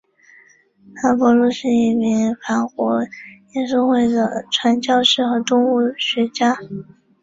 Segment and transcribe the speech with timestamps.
[0.99, 6.57] 韩伯禄是一名法国耶稣会传教士和动物学家。